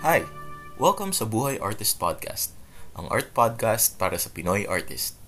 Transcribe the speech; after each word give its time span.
Hi! 0.00 0.24
Welcome 0.80 1.12
sa 1.12 1.28
Buhay 1.28 1.60
Artist 1.60 2.00
Podcast, 2.00 2.56
ang 2.96 3.04
art 3.12 3.36
podcast 3.36 4.00
para 4.00 4.16
sa 4.16 4.32
Pinoy 4.32 4.64
artist. 4.64 5.20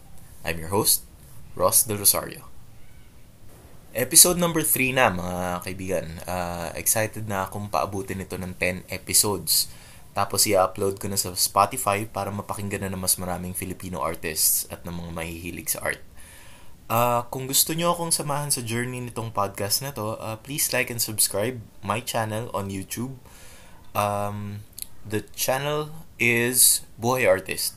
I'm 0.48 0.56
your 0.56 0.72
host, 0.72 1.04
Ross 1.52 1.84
Del 1.84 2.00
Rosario. 2.00 2.48
Episode 3.92 4.40
number 4.40 4.64
3 4.64 4.96
na 4.96 5.12
mga 5.12 5.36
kaibigan. 5.68 6.06
Uh, 6.24 6.72
excited 6.72 7.28
na 7.28 7.44
akong 7.44 7.68
paabutin 7.68 8.24
ito 8.24 8.40
ng 8.40 8.56
10 8.56 8.88
episodes. 8.88 9.68
Tapos 10.16 10.48
i-upload 10.48 10.96
ko 10.96 11.12
na 11.12 11.20
sa 11.20 11.36
Spotify 11.36 12.08
para 12.08 12.32
mapakinggan 12.32 12.88
na 12.88 12.96
ng 12.96 13.04
mas 13.04 13.20
maraming 13.20 13.52
Filipino 13.52 14.00
artists 14.00 14.64
at 14.72 14.88
ng 14.88 15.04
mga 15.04 15.12
mahihilig 15.12 15.76
sa 15.76 15.84
art. 15.84 16.00
Uh, 16.88 17.28
kung 17.28 17.44
gusto 17.44 17.76
nyo 17.76 17.92
akong 17.92 18.08
samahan 18.08 18.48
sa 18.48 18.64
journey 18.64 19.04
nitong 19.04 19.36
podcast 19.36 19.84
na 19.84 19.92
to, 19.92 20.16
uh, 20.16 20.40
please 20.40 20.72
like 20.72 20.88
and 20.88 21.04
subscribe 21.04 21.60
my 21.84 22.00
channel 22.00 22.48
on 22.56 22.72
YouTube. 22.72 23.20
Um, 23.94 24.64
the 25.04 25.22
channel 25.36 25.90
is 26.18 26.82
Buhay 27.00 27.28
Artist. 27.28 27.74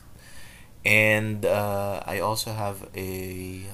And 0.85 1.45
uh, 1.45 2.03
I 2.05 2.19
also 2.19 2.53
have 2.53 2.87
a 2.95 3.65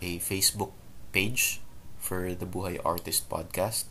a 0.00 0.18
Facebook 0.18 0.72
page 1.12 1.60
for 2.00 2.32
the 2.32 2.46
Buhay 2.46 2.80
Artist 2.84 3.28
podcast. 3.28 3.84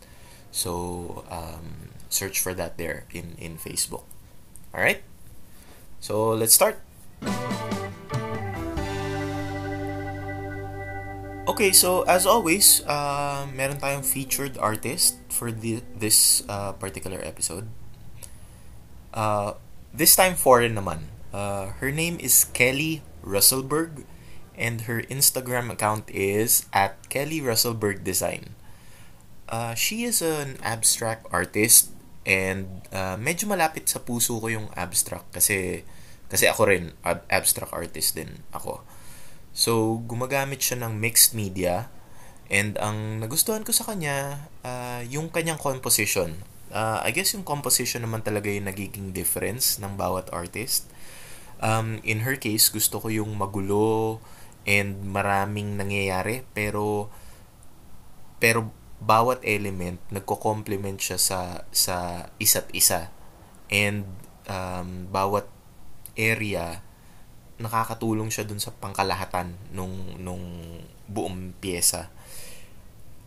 So 0.51 1.23
um, 1.29 1.93
search 2.09 2.41
for 2.41 2.53
that 2.53 2.77
there 2.77 3.05
in 3.13 3.37
in 3.37 3.57
Facebook. 3.57 4.05
All 4.73 4.81
right. 4.81 5.05
So 6.01 6.33
let's 6.33 6.53
start. 6.53 6.81
Okay, 11.43 11.71
so 11.75 12.01
as 12.07 12.25
always, 12.25 12.81
uh, 12.87 13.45
meron 13.53 13.77
tayong 13.77 14.01
featured 14.01 14.57
artist 14.57 15.19
for 15.29 15.51
the, 15.51 15.83
this 15.93 16.41
uh, 16.47 16.71
particular 16.73 17.19
episode. 17.21 17.67
Uh, 19.13 19.53
this 19.93 20.17
time 20.17 20.33
foreign 20.33 20.73
naman. 20.73 21.13
Uh, 21.29 21.77
her 21.77 21.93
name 21.93 22.17
is 22.17 22.49
Kelly 22.53 23.05
Russellberg 23.21 24.05
and 24.57 24.89
her 24.89 25.01
Instagram 25.09 25.69
account 25.69 26.09
is 26.09 26.65
at 26.73 26.97
Kelly 27.09 27.41
Russellberg 27.41 28.03
Design. 28.03 28.57
Uh, 29.49 29.73
she 29.77 30.03
is 30.03 30.21
an 30.21 30.57
abstract 30.65 31.25
artist 31.29 31.93
and 32.25 32.81
uh, 32.89 33.17
medyo 33.17 33.45
malapit 33.45 33.85
sa 33.85 34.01
puso 34.01 34.41
ko 34.41 34.47
yung 34.49 34.67
abstract 34.73 35.29
kasi 35.29 35.83
kasi 36.31 36.49
ako 36.49 36.69
rin 36.69 36.97
ab- 37.05 37.25
abstract 37.29 37.69
artist 37.69 38.17
din 38.17 38.41
ako. 38.49 38.81
So, 39.53 40.01
gumagamit 40.09 40.65
siya 40.65 40.81
ng 40.81 40.97
mixed 40.97 41.37
media 41.37 41.93
and 42.49 42.73
ang 42.81 43.21
nagustuhan 43.21 43.61
ko 43.61 43.69
sa 43.69 43.85
kanya, 43.85 44.49
uh, 44.65 45.05
yung 45.05 45.29
kanyang 45.29 45.61
composition. 45.61 46.41
Uh, 46.73 47.05
I 47.05 47.13
guess 47.13 47.37
yung 47.37 47.45
composition 47.45 48.01
naman 48.01 48.25
talaga 48.25 48.49
yung 48.49 48.65
nagiging 48.65 49.13
difference 49.13 49.77
ng 49.77 49.93
bawat 49.93 50.33
artist. 50.33 50.89
Um, 51.61 52.01
in 52.01 52.25
her 52.25 52.35
case, 52.35 52.73
gusto 52.73 52.97
ko 52.97 53.13
yung 53.13 53.37
magulo 53.37 54.17
and 54.65 55.05
maraming 55.05 55.75
nangyayari 55.75 56.47
pero 56.55 57.11
pero 58.39 58.71
bawat 59.03 59.43
element 59.43 59.99
nagko-complement 60.11 60.95
siya 60.95 61.19
sa 61.19 61.39
sa 61.75 62.27
isa't 62.39 62.71
isa 62.71 63.11
and 63.67 64.07
um, 64.47 65.11
bawat 65.11 65.47
area 66.15 66.79
nakakatulong 67.59 68.31
siya 68.31 68.47
dun 68.47 68.59
sa 68.59 68.71
pangkalahatan 68.73 69.55
nung 69.71 70.19
nung 70.19 70.43
buong 71.07 71.53
pyesa. 71.59 72.09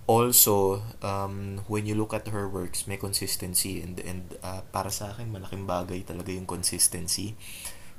Also, 0.06 0.86
um, 1.02 1.66
when 1.66 1.82
you 1.82 1.98
look 1.98 2.14
at 2.14 2.30
her 2.30 2.46
works, 2.46 2.86
may 2.86 2.94
consistency 2.94 3.82
and 3.82 3.98
and 4.06 4.38
uh, 4.38 4.62
para 4.70 4.86
sa 4.86 5.10
akin 5.10 5.34
malaking 5.34 5.66
bagay 5.66 6.06
talaga 6.06 6.30
yung 6.30 6.46
consistency. 6.46 7.34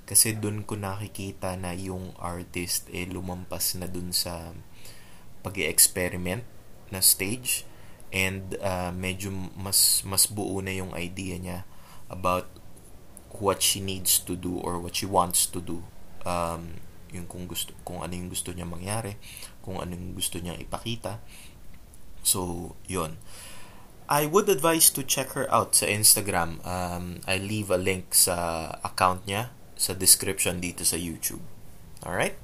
Kasi 0.08 0.40
dun 0.40 0.64
ko 0.64 0.80
nakikita 0.80 1.60
na 1.60 1.76
yung 1.76 2.16
artist 2.16 2.88
eh 2.96 3.04
lumampas 3.04 3.76
na 3.76 3.92
dun 3.92 4.16
sa 4.16 4.56
pag 5.44 5.60
experiment 5.60 6.48
na 6.96 7.04
stage 7.04 7.68
and 8.16 8.56
uh, 8.64 8.96
medyo 8.96 9.28
mas 9.60 10.00
mas 10.08 10.32
buo 10.32 10.64
na 10.64 10.72
yung 10.72 10.96
idea 10.96 11.36
niya 11.36 11.68
about 12.08 12.48
what 13.44 13.60
she 13.60 13.84
needs 13.84 14.24
to 14.24 14.40
do 14.40 14.56
or 14.64 14.80
what 14.80 14.96
she 14.96 15.04
wants 15.04 15.44
to 15.44 15.60
do 15.60 15.84
um, 16.24 16.80
yung 17.12 17.28
kung 17.28 17.48
gusto 17.48 17.72
kung 17.88 18.04
ano 18.04 18.14
yung 18.16 18.28
gusto 18.28 18.52
niya 18.52 18.68
mangyari, 18.68 19.16
kung 19.64 19.80
ano 19.80 19.96
yung 19.96 20.16
gusto 20.16 20.40
niya 20.40 20.60
ipakita. 20.60 21.24
So, 22.28 22.76
yon. 22.92 23.16
I 24.12 24.28
would 24.28 24.52
advise 24.52 24.92
to 24.92 25.04
check 25.04 25.32
her 25.40 25.48
out 25.48 25.80
sa 25.80 25.88
Instagram. 25.88 26.60
Um, 26.68 27.24
I 27.24 27.40
leave 27.40 27.72
a 27.72 27.80
link 27.80 28.12
sa 28.12 28.76
account 28.84 29.24
niya 29.24 29.56
sa 29.80 29.96
description 29.96 30.60
dito 30.60 30.84
sa 30.84 31.00
YouTube. 31.00 31.44
Alright? 32.04 32.36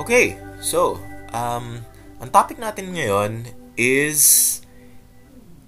Okay, 0.00 0.40
so, 0.64 0.96
um, 1.36 1.84
ang 2.16 2.30
topic 2.32 2.56
natin 2.56 2.96
ngayon 2.96 3.52
is 3.76 4.64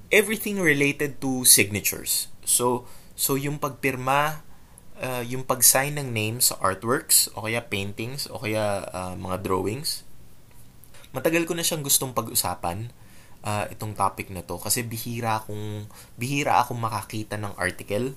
everything 0.09 0.65
related 0.65 1.21
to 1.21 1.45
signatures. 1.45 2.33
So, 2.49 2.89
So, 3.19 3.34
yung 3.34 3.59
pagpirma, 3.59 4.47
uh, 4.98 5.22
yung 5.25 5.47
pag-sign 5.47 5.98
ng 5.98 6.10
name 6.10 6.38
sa 6.42 6.59
artworks, 6.59 7.31
o 7.34 7.47
kaya 7.47 7.64
paintings, 7.64 8.26
o 8.31 8.38
kaya 8.42 8.86
uh, 8.91 9.14
mga 9.14 9.42
drawings, 9.42 10.03
matagal 11.14 11.48
ko 11.48 11.56
na 11.56 11.64
siyang 11.64 11.82
gustong 11.82 12.12
pag-usapan 12.12 12.92
uh, 13.42 13.64
itong 13.72 13.94
topic 13.94 14.28
na 14.28 14.44
to. 14.44 14.59
Kasi 14.60 14.84
bihira 14.84 15.41
akong 15.41 15.88
bihira 16.19 16.60
akong 16.60 16.78
makakita 16.78 17.41
ng 17.41 17.54
article 17.56 18.14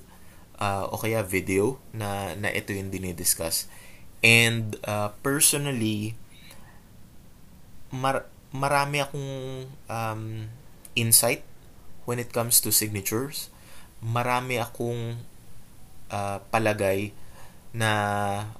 uh, 0.60 0.86
o 0.90 0.98
kaya 1.00 1.24
video 1.24 1.80
na 1.94 2.36
na 2.36 2.50
ito 2.52 2.74
yung 2.74 2.92
dinidiscuss. 2.92 3.70
And 4.22 4.78
uh, 4.86 5.10
personally 5.26 6.14
mar- 7.90 8.30
marami 8.54 9.02
akong 9.02 9.30
um, 9.90 10.22
insight 10.94 11.42
when 12.06 12.22
it 12.22 12.30
comes 12.30 12.60
to 12.62 12.70
signatures. 12.70 13.50
Marami 14.02 14.58
akong 14.58 15.22
uh, 16.12 16.38
palagay 16.52 17.16
na 17.72 17.90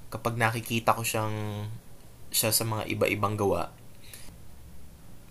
kapag 0.09 0.41
nakikita 0.41 0.97
ko 0.97 1.05
siyang 1.05 1.69
siya 2.33 2.49
sa 2.49 2.65
mga 2.65 2.89
iba-ibang 2.89 3.37
gawa 3.37 3.69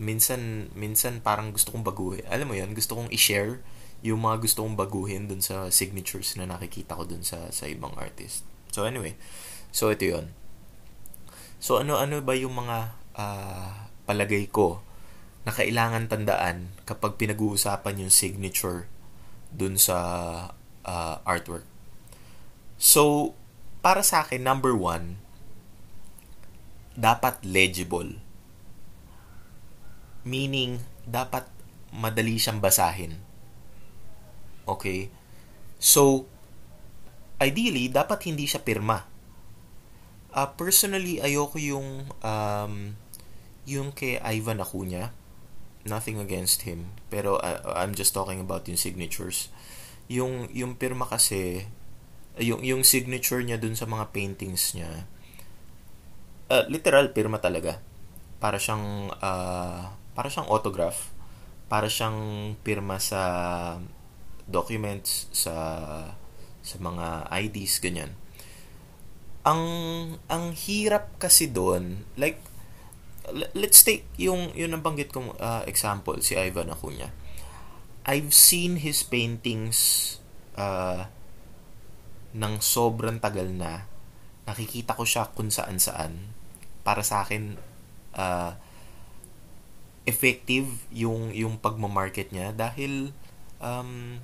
minsan 0.01 0.73
minsan 0.73 1.21
parang 1.21 1.53
gusto 1.53 1.69
kong 1.69 1.85
baguhin. 1.85 2.25
Alam 2.25 2.51
mo 2.51 2.55
yon 2.57 2.73
gusto 2.73 2.97
kong 2.97 3.13
i-share 3.13 3.61
yung 4.01 4.25
mga 4.25 4.41
gusto 4.41 4.65
kong 4.65 4.73
baguhin 4.73 5.29
dun 5.29 5.45
sa 5.45 5.69
signatures 5.69 6.33
na 6.41 6.49
nakikita 6.49 6.97
ko 6.97 7.05
dun 7.05 7.21
sa 7.21 7.53
sa 7.53 7.69
ibang 7.69 7.93
artist. 8.01 8.41
So 8.73 8.89
anyway. 8.89 9.13
So 9.69 9.93
ito 9.93 10.09
yon 10.09 10.33
so 11.61 11.77
ano 11.77 12.01
ano 12.01 12.25
ba 12.25 12.33
yung 12.33 12.57
mga 12.57 12.97
uh, 13.13 13.71
palagay 14.09 14.49
ko 14.49 14.81
na 15.45 15.53
kailangan 15.53 16.09
tandaan 16.09 16.73
kapag 16.89 17.21
pinag-uusapan 17.21 18.01
yung 18.01 18.13
signature 18.13 18.89
dun 19.53 19.77
sa 19.77 19.97
uh, 20.81 21.15
artwork. 21.21 21.70
So, 22.81 23.37
para 23.85 24.01
sa 24.01 24.25
akin, 24.25 24.41
number 24.41 24.73
one, 24.73 25.21
dapat 26.97 27.45
legible. 27.45 28.17
Meaning, 30.25 30.81
dapat 31.05 31.45
madali 31.93 32.41
siyang 32.41 32.57
basahin. 32.57 33.21
Okay? 34.65 35.13
So, 35.77 36.25
ideally, 37.37 37.85
dapat 37.93 38.25
hindi 38.25 38.49
siya 38.49 38.65
pirma. 38.65 39.05
Uh, 40.33 40.49
personally, 40.57 41.21
ayoko 41.21 41.61
yung 41.61 42.09
um, 42.25 42.97
yung 43.69 43.93
kay 43.93 44.17
Ivan 44.25 44.57
Acuna 44.57 45.21
nothing 45.85 46.21
against 46.21 46.63
him. 46.63 46.93
Pero 47.09 47.37
uh, 47.41 47.61
I'm 47.73 47.93
just 47.97 48.13
talking 48.13 48.41
about 48.41 48.67
yung 48.69 48.77
signatures. 48.77 49.49
Yung 50.11 50.49
yung 50.51 50.77
pirma 50.77 51.07
kasi 51.07 51.65
yung 52.41 52.61
yung 52.65 52.81
signature 52.81 53.45
niya 53.45 53.61
dun 53.61 53.77
sa 53.77 53.85
mga 53.85 54.09
paintings 54.11 54.73
niya. 54.73 55.05
Uh, 56.51 56.67
literal 56.67 57.13
pirma 57.15 57.39
talaga. 57.39 57.79
Para 58.41 58.57
siyang 58.57 59.13
uh, 59.13 59.93
para 60.17 60.27
siyang 60.27 60.49
autograph. 60.49 61.13
Para 61.71 61.87
siyang 61.87 62.53
pirma 62.65 62.99
sa 62.99 63.21
documents 64.49 65.31
sa 65.31 65.55
sa 66.61 66.75
mga 66.77 67.31
IDs 67.31 67.79
ganyan. 67.79 68.13
Ang 69.41 69.63
ang 70.29 70.53
hirap 70.53 71.17
kasi 71.17 71.49
doon, 71.49 72.05
like 72.19 72.37
let's 73.55 73.81
take 73.81 74.05
yung 74.17 74.53
yung 74.53 74.75
nabanggit 74.75 75.13
kong 75.13 75.33
uh, 75.37 75.63
example 75.65 76.17
si 76.21 76.37
Ivan 76.37 76.69
Acuna. 76.69 77.09
I've 78.05 78.33
seen 78.33 78.81
his 78.81 79.05
paintings 79.05 80.17
uh, 80.57 81.05
ng 82.31 82.53
sobrang 82.63 83.19
tagal 83.19 83.47
na. 83.51 83.87
Nakikita 84.47 84.95
ko 84.95 85.03
siya 85.03 85.29
kung 85.31 85.51
saan 85.51 85.77
saan. 85.77 86.31
Para 86.81 87.05
sa 87.05 87.23
akin 87.23 87.55
uh, 88.17 88.51
effective 90.09 90.67
yung 90.89 91.29
yung 91.31 91.61
pagma-market 91.61 92.33
niya 92.33 92.49
dahil 92.57 93.13
um, 93.61 94.17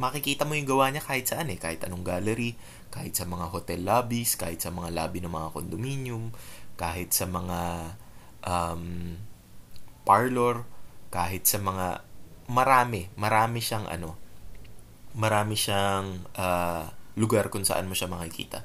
makikita 0.00 0.48
mo 0.48 0.56
yung 0.56 0.64
gawa 0.64 0.88
niya 0.88 1.04
kahit 1.04 1.28
saan 1.28 1.52
eh, 1.52 1.60
kahit 1.60 1.84
anong 1.84 2.00
gallery, 2.00 2.56
kahit 2.88 3.12
sa 3.12 3.28
mga 3.28 3.52
hotel 3.52 3.84
lobbies, 3.84 4.40
kahit 4.40 4.64
sa 4.64 4.72
mga 4.72 4.96
lobby 4.96 5.20
ng 5.20 5.28
mga 5.28 5.52
condominium, 5.52 6.32
kahit 6.80 7.12
sa 7.12 7.28
mga 7.28 7.60
um, 8.40 9.14
parlor, 10.08 10.64
kahit 11.12 11.44
sa 11.44 11.60
mga 11.60 12.00
marami, 12.48 13.12
marami 13.20 13.60
siyang 13.60 13.84
ano, 13.92 14.16
marami 15.14 15.58
siyang 15.58 16.26
uh, 16.38 16.90
lugar 17.18 17.50
kung 17.50 17.66
saan 17.66 17.90
mo 17.90 17.94
siya 17.94 18.10
makikita. 18.10 18.62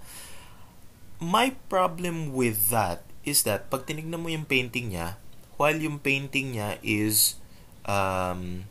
My 1.17 1.55
problem 1.71 2.35
with 2.35 2.69
that 2.69 3.01
is 3.25 3.47
that 3.47 3.71
pag 3.73 3.89
tinignan 3.89 4.21
mo 4.21 4.29
yung 4.29 4.45
painting 4.45 4.93
niya, 4.93 5.17
while 5.57 5.75
yung 5.75 5.97
painting 5.97 6.53
niya 6.53 6.77
is 6.85 7.39
um, 7.87 8.67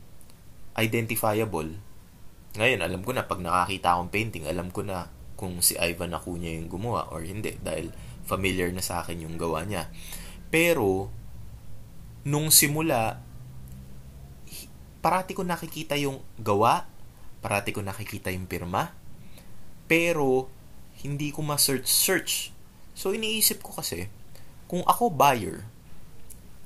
identifiable, 0.78 1.80
ngayon, 2.54 2.80
alam 2.86 3.02
ko 3.02 3.10
na 3.10 3.26
pag 3.26 3.42
nakakita 3.42 3.98
akong 3.98 4.12
painting, 4.14 4.46
alam 4.46 4.70
ko 4.70 4.86
na 4.86 5.10
kung 5.34 5.58
si 5.58 5.74
Ivan 5.74 6.14
Acuna 6.14 6.46
yung 6.46 6.70
gumawa 6.70 7.10
or 7.10 7.26
hindi 7.26 7.58
dahil 7.58 7.90
familiar 8.22 8.70
na 8.70 8.78
sa 8.78 9.02
akin 9.02 9.26
yung 9.26 9.34
gawa 9.34 9.66
niya. 9.66 9.90
Pero, 10.54 11.10
nung 12.22 12.54
simula, 12.54 13.18
parati 15.02 15.34
ko 15.34 15.42
nakikita 15.42 15.98
yung 15.98 16.22
gawa, 16.38 16.86
parati 17.44 17.76
ko 17.76 17.84
nakikita 17.84 18.32
yung 18.32 18.48
pirma, 18.48 18.96
pero 19.84 20.48
hindi 21.04 21.28
ko 21.28 21.44
ma-search-search. 21.44 22.56
So, 22.96 23.12
iniisip 23.12 23.60
ko 23.60 23.76
kasi, 23.76 24.08
kung 24.64 24.80
ako 24.88 25.12
buyer, 25.12 25.68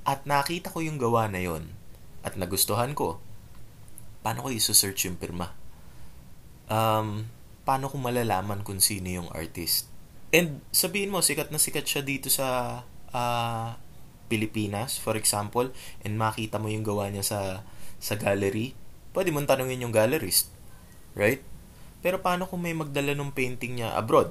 at 0.07 0.23
nakita 0.23 0.71
ko 0.71 0.79
yung 0.79 1.03
gawa 1.03 1.27
na 1.27 1.43
yon 1.43 1.75
at 2.23 2.39
nagustuhan 2.39 2.95
ko, 2.95 3.19
paano 4.23 4.47
ko 4.47 4.55
iso-search 4.55 5.11
yung 5.11 5.19
pirma? 5.19 5.59
um, 6.69 7.27
paano 7.65 7.89
ko 7.91 7.97
malalaman 7.99 8.63
kung 8.63 8.79
sino 8.79 9.09
yung 9.09 9.29
artist? 9.33 9.89
And 10.29 10.61
sabihin 10.71 11.13
mo, 11.13 11.25
sikat 11.25 11.49
na 11.49 11.61
sikat 11.61 11.89
siya 11.89 12.05
dito 12.05 12.29
sa 12.29 12.81
uh, 13.13 13.69
Pilipinas, 14.29 15.01
for 15.01 15.17
example, 15.17 15.73
and 16.05 16.21
makita 16.21 16.61
mo 16.61 16.69
yung 16.69 16.85
gawa 16.85 17.09
niya 17.09 17.25
sa 17.25 17.41
sa 17.99 18.15
gallery, 18.15 18.77
pwede 19.17 19.33
mong 19.33 19.49
tanungin 19.49 19.89
yung 19.89 19.93
gallerist. 19.97 20.53
Right? 21.19 21.43
Pero 21.99 22.23
paano 22.23 22.47
kung 22.47 22.63
may 22.63 22.73
magdala 22.73 23.13
ng 23.13 23.35
painting 23.35 23.83
niya 23.83 23.99
abroad? 23.99 24.31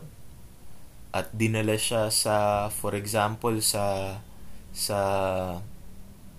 At 1.11 1.35
dinala 1.35 1.75
siya 1.75 2.07
sa, 2.07 2.67
for 2.71 2.95
example, 2.95 3.59
sa 3.59 4.17
sa 4.71 4.99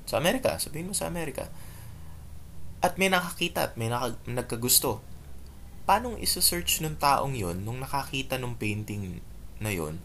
sa 0.09 0.15
Amerika, 0.17 0.57
sabihin 0.57 0.89
mo 0.89 0.95
sa 0.97 1.05
Amerika. 1.05 1.53
At 2.81 2.97
may 2.97 3.13
nakakita 3.13 3.69
at 3.69 3.75
may 3.77 3.93
naka, 3.93 4.17
nagkagusto 4.25 5.05
paano 5.89 6.21
isa-search 6.21 6.85
ng 6.85 7.01
taong 7.01 7.33
yon 7.33 7.65
nung 7.65 7.81
nakakita 7.81 8.37
ng 8.37 8.61
painting 8.61 9.25
na 9.57 9.73
yon 9.73 9.97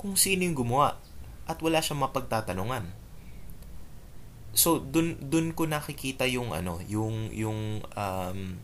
kung 0.00 0.16
sino 0.16 0.48
yung 0.48 0.56
gumawa 0.56 0.96
at 1.44 1.60
wala 1.60 1.84
siyang 1.84 2.00
mapagtatanungan. 2.00 2.88
So 4.56 4.80
dun 4.80 5.20
dun 5.20 5.52
ko 5.52 5.68
nakikita 5.68 6.24
yung 6.24 6.56
ano, 6.56 6.80
yung 6.88 7.28
yung 7.36 7.84
um, 7.92 8.56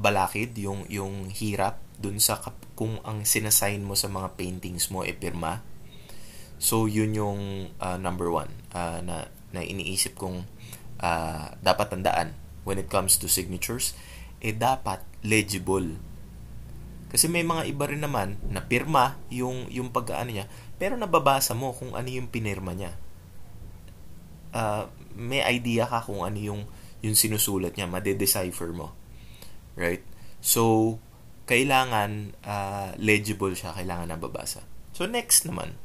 balakid, 0.00 0.56
yung 0.58 0.86
yung 0.90 1.30
hirap 1.30 1.78
dun 1.98 2.18
sa 2.18 2.42
kung 2.74 2.98
ang 3.06 3.22
sinasign 3.22 3.86
mo 3.86 3.94
sa 3.94 4.10
mga 4.10 4.34
paintings 4.34 4.90
mo 4.90 5.06
e 5.06 5.14
pirma. 5.14 5.62
So 6.58 6.90
yun 6.90 7.14
yung 7.14 7.40
uh, 7.78 7.98
number 7.98 8.30
one 8.30 8.50
uh, 8.74 8.98
na 9.02 9.30
na 9.54 9.62
iniisip 9.62 10.18
kong 10.18 10.46
uh, 10.98 11.54
dapat 11.62 11.94
tandaan 11.94 12.34
when 12.66 12.80
it 12.80 12.90
comes 12.90 13.20
to 13.20 13.30
signatures 13.30 13.94
eh 14.44 14.52
dapat 14.52 15.00
legible. 15.24 15.96
Kasi 17.08 17.30
may 17.30 17.46
mga 17.46 17.70
iba 17.70 17.86
rin 17.86 18.02
naman 18.02 18.36
na 18.50 18.60
pirma 18.60 19.16
yung, 19.30 19.70
yung 19.70 19.94
pagkaano 19.94 20.34
niya, 20.34 20.50
pero 20.76 20.98
nababasa 20.98 21.54
mo 21.54 21.70
kung 21.70 21.94
ano 21.94 22.10
yung 22.10 22.26
pinirma 22.26 22.74
niya. 22.74 22.92
Uh, 24.50 24.90
may 25.14 25.40
idea 25.46 25.86
ka 25.86 26.02
kung 26.02 26.26
ano 26.26 26.34
yung, 26.36 26.66
yung 27.06 27.14
sinusulat 27.14 27.78
niya, 27.78 27.86
made-decipher 27.86 28.74
mo. 28.74 28.90
Right? 29.74 30.02
So, 30.38 30.96
kailangan 31.44 32.38
uh, 32.40 32.96
legible 32.96 33.52
siya, 33.52 33.76
kailangan 33.76 34.14
nababasa. 34.14 34.64
So, 34.96 35.04
next 35.04 35.44
naman. 35.44 35.76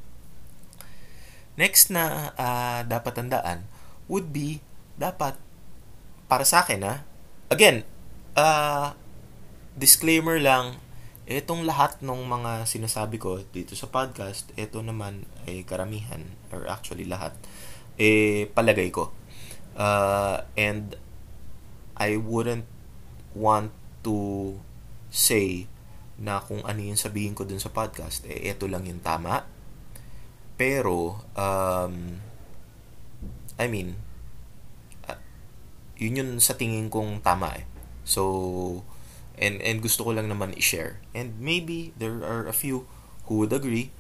Next 1.59 1.91
na 1.91 2.31
uh, 2.39 2.81
dapat 2.87 3.19
tandaan 3.19 3.67
would 4.07 4.31
be, 4.31 4.63
dapat, 4.95 5.35
para 6.31 6.47
sa 6.47 6.63
akin 6.63 6.81
ha, 6.87 7.03
again, 7.51 7.83
uh, 8.39 8.95
disclaimer 9.75 10.39
lang, 10.39 10.79
itong 11.29 11.67
lahat 11.67 12.01
ng 12.01 12.25
mga 12.25 12.65
sinasabi 12.65 13.21
ko 13.21 13.43
dito 13.53 13.75
sa 13.75 13.85
podcast, 13.85 14.49
ito 14.57 14.81
naman 14.81 15.29
ay 15.45 15.61
karamihan, 15.67 16.25
or 16.49 16.65
actually 16.65 17.05
lahat, 17.05 17.35
eh, 17.99 18.49
palagay 18.55 18.89
ko. 18.89 19.11
Uh, 19.75 20.41
and 20.55 20.95
I 21.99 22.15
wouldn't 22.17 22.65
want 23.35 23.73
to 24.05 24.55
say 25.09 25.67
na 26.19 26.43
kung 26.43 26.61
ano 26.67 26.79
yung 26.83 26.99
sabihin 26.99 27.31
ko 27.33 27.47
dun 27.47 27.63
sa 27.63 27.71
podcast, 27.71 28.27
eh, 28.27 28.51
ito 28.51 28.67
lang 28.67 28.83
yung 28.85 28.99
tama. 28.99 29.47
Pero, 30.59 31.23
um, 31.39 32.19
I 33.55 33.65
mean, 33.71 33.95
uh, 35.07 35.15
yun 35.95 36.19
yun 36.19 36.29
sa 36.43 36.59
tingin 36.59 36.91
kong 36.91 37.23
tama 37.23 37.63
eh. 37.63 37.65
So, 38.03 38.83
and, 39.39 39.63
and 39.63 39.79
gusto 39.79 40.03
ko 40.03 40.11
lang 40.11 40.27
naman 40.27 40.51
i-share. 40.59 40.99
And 41.15 41.39
maybe 41.39 41.95
there 41.95 42.19
are 42.27 42.51
a 42.51 42.55
few 42.55 42.83
who 43.31 43.39
would 43.39 43.55
agree. 43.55 43.95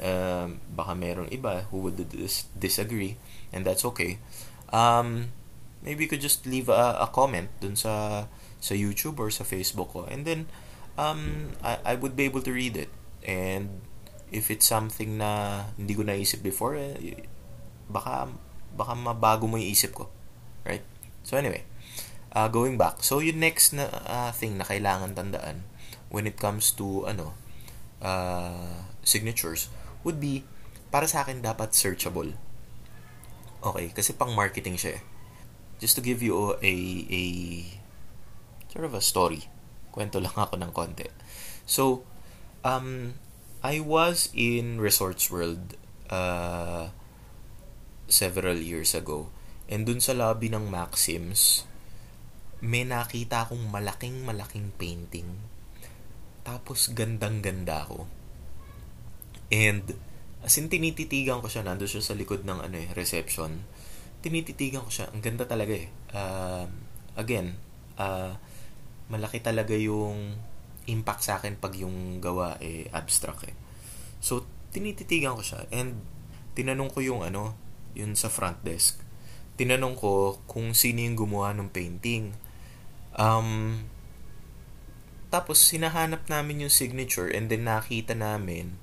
Um, 0.00 0.64
baka 0.72 0.96
merong 0.96 1.28
iba 1.28 1.68
who 1.68 1.84
would 1.84 2.00
dis- 2.08 2.48
disagree. 2.56 3.20
And 3.52 3.68
that's 3.68 3.84
okay. 3.84 4.16
Um, 4.72 5.36
maybe 5.84 6.08
you 6.08 6.10
could 6.10 6.24
just 6.24 6.48
leave 6.48 6.72
a, 6.72 6.96
a 7.04 7.12
comment 7.12 7.52
dun 7.60 7.76
sa 7.76 8.24
sa 8.60 8.76
YouTube 8.76 9.18
or 9.18 9.32
sa 9.32 9.42
Facebook 9.42 9.96
ko. 9.96 10.06
And 10.06 10.22
then, 10.28 10.46
um, 11.00 11.52
I, 11.64 11.80
I 11.82 11.94
would 11.96 12.14
be 12.14 12.28
able 12.28 12.44
to 12.44 12.52
read 12.52 12.76
it. 12.76 12.92
And 13.24 13.80
if 14.30 14.52
it's 14.52 14.68
something 14.68 15.18
na 15.18 15.64
hindi 15.74 15.96
ko 15.96 16.04
naisip 16.04 16.44
before, 16.44 16.76
eh, 16.76 17.24
baka, 17.88 18.30
baka 18.76 18.92
mabago 18.94 19.48
mo 19.48 19.56
yung 19.56 19.72
isip 19.72 19.96
ko. 19.96 20.12
Right? 20.62 20.84
So 21.24 21.36
anyway, 21.36 21.64
uh, 22.32 22.48
going 22.48 22.78
back. 22.78 23.02
So 23.02 23.18
yung 23.18 23.40
next 23.42 23.72
na 23.74 23.90
uh, 24.06 24.30
thing 24.32 24.58
na 24.58 24.64
kailangan 24.66 25.16
tandaan 25.16 25.66
when 26.10 26.26
it 26.26 26.38
comes 26.38 26.74
to 26.74 27.06
ano 27.06 27.38
uh, 28.02 28.86
signatures 29.06 29.70
would 30.02 30.18
be 30.18 30.42
para 30.90 31.06
sa 31.06 31.22
akin 31.22 31.42
dapat 31.42 31.70
searchable. 31.74 32.34
Okay, 33.60 33.92
kasi 33.92 34.16
pang 34.16 34.32
marketing 34.32 34.80
siya. 34.80 34.98
Eh. 34.98 35.02
Just 35.80 35.96
to 35.96 36.02
give 36.02 36.24
you 36.24 36.56
a 36.60 36.74
a 37.08 37.22
sort 38.70 38.86
of 38.86 38.94
a 38.94 39.02
story. 39.02 39.50
Kwento 39.90 40.22
lang 40.22 40.34
ako 40.38 40.54
ng 40.56 40.70
konti. 40.70 41.10
So, 41.66 42.06
um, 42.62 43.18
I 43.60 43.82
was 43.82 44.30
in 44.32 44.78
Resorts 44.78 45.28
World 45.28 45.74
uh, 46.08 46.94
several 48.06 48.56
years 48.62 48.94
ago. 48.94 49.28
And 49.70 49.86
dun 49.86 50.02
sa 50.02 50.14
lobby 50.14 50.50
ng 50.50 50.70
Maxims, 50.70 51.66
may 52.62 52.86
nakita 52.86 53.46
akong 53.46 53.70
malaking 53.70 54.22
malaking 54.26 54.74
painting. 54.78 55.38
Tapos 56.42 56.90
gandang-ganda 56.90 57.86
ako. 57.86 58.10
And 59.50 59.94
as 60.40 60.56
in 60.56 60.70
tinititigan 60.72 61.42
ko 61.42 61.48
siya, 61.50 61.66
nando 61.66 61.84
siya 61.84 62.02
sa 62.02 62.16
likod 62.16 62.46
ng 62.46 62.58
ano 62.64 62.76
eh, 62.78 62.88
reception. 62.96 63.66
Tinititigan 64.20 64.84
ko 64.86 64.90
siya, 64.90 65.06
ang 65.10 65.20
ganda 65.20 65.44
talaga 65.44 65.74
eh. 65.76 65.88
Uh, 66.12 66.66
again, 67.16 67.56
uh, 68.00 68.36
malaki 69.10 69.42
talaga 69.42 69.74
yung 69.76 70.38
impact 70.88 71.22
sa 71.26 71.42
akin 71.42 71.58
pag 71.60 71.76
yung 71.76 72.22
gawa 72.22 72.56
eh 72.62 72.88
abstract 72.94 73.50
eh. 73.50 73.56
So, 74.22 74.46
tinititigan 74.70 75.36
ko 75.36 75.42
siya 75.42 75.66
and 75.74 75.98
tinanong 76.54 76.94
ko 76.94 77.02
yung 77.02 77.20
ano, 77.26 77.58
yun 77.92 78.14
sa 78.14 78.30
front 78.30 78.62
desk. 78.62 79.02
Tinanong 79.60 79.98
ko 79.98 80.40
kung 80.48 80.72
sino 80.72 81.04
yung 81.04 81.18
gumawa 81.18 81.52
ng 81.52 81.68
painting 81.68 82.32
Um, 83.18 83.84
tapos, 85.30 85.62
sinahanap 85.62 86.26
namin 86.26 86.66
yung 86.66 86.74
signature 86.74 87.30
and 87.30 87.50
then 87.50 87.66
nakita 87.66 88.14
namin 88.14 88.78